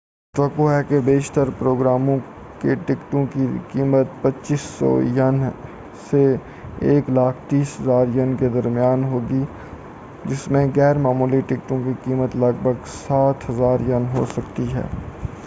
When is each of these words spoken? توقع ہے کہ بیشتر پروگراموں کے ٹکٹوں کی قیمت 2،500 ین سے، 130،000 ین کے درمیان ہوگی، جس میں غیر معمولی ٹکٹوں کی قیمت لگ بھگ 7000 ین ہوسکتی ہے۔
توقع 0.35 0.69
ہے 0.71 0.81
کہ 0.89 0.99
بیشتر 0.99 1.49
پروگراموں 1.59 2.17
کے 2.61 2.75
ٹکٹوں 2.85 3.25
کی 3.25 3.45
قیمت 3.71 4.07
2،500 4.23 4.89
ین 5.17 5.37
سے، 6.09 6.23
130،000 6.91 8.15
ین 8.15 8.35
کے 8.35 8.49
درمیان 8.53 9.03
ہوگی، 9.03 9.43
جس 10.25 10.47
میں 10.47 10.65
غیر 10.75 10.97
معمولی 10.97 11.41
ٹکٹوں 11.47 11.79
کی 11.85 11.93
قیمت 12.03 12.35
لگ 12.35 12.63
بھگ 12.63 12.89
7000 12.99 13.89
ین 13.89 14.05
ہوسکتی 14.13 14.73
ہے۔ 14.73 14.87